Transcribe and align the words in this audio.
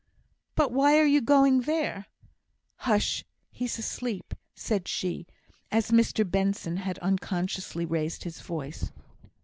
"But 0.55 0.71
why 0.71 0.97
are 0.97 1.05
you 1.05 1.21
going 1.21 1.61
there?" 1.61 2.07
"Hush! 2.77 3.23
he's 3.51 3.77
asleep," 3.77 4.33
said 4.55 4.87
she, 4.87 5.27
as 5.69 5.91
Mr 5.91 6.27
Benson 6.27 6.77
had 6.77 6.97
unconsciously 6.97 7.85
raised 7.85 8.23
his 8.23 8.41
voice. 8.41 8.91